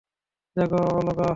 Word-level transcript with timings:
জাগো, 0.55 0.81
অলগা। 0.97 1.29